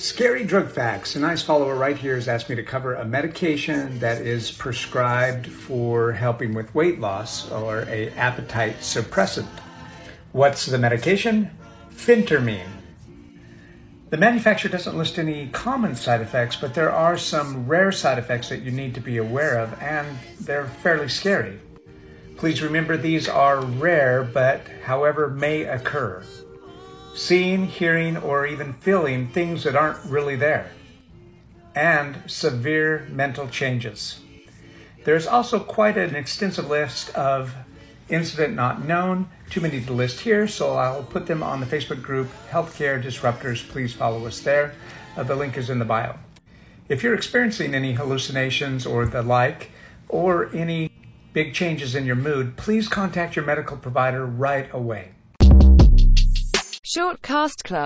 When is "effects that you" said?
18.18-18.70